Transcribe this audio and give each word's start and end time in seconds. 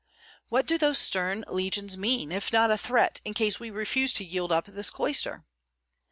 What 0.49 0.65
do 0.65 0.79
those 0.79 0.97
stern 0.97 1.45
legions 1.47 1.95
mean, 1.95 2.31
if 2.31 2.51
not 2.51 2.71
a 2.71 2.75
threat 2.79 3.21
in 3.23 3.35
case 3.35 3.59
we 3.59 3.69
refuse 3.69 4.11
to 4.13 4.25
yield 4.25 4.51
up 4.51 4.65
this 4.65 4.89
cloister? 4.89 5.45